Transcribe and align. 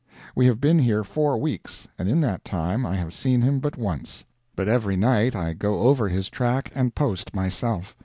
We 0.35 0.47
have 0.47 0.59
been 0.59 0.79
here 0.79 1.03
four 1.03 1.37
weeks, 1.37 1.87
and 1.99 2.09
in 2.09 2.21
that 2.21 2.43
time 2.43 2.87
I 2.87 2.95
have 2.95 3.13
seen 3.13 3.43
him 3.43 3.59
but 3.59 3.77
once; 3.77 4.25
but 4.55 4.67
every 4.67 4.95
night 4.95 5.35
I 5.35 5.53
go 5.53 5.81
over 5.81 6.09
his 6.09 6.27
track 6.27 6.71
and 6.73 6.95
post 6.95 7.35
myself. 7.35 7.95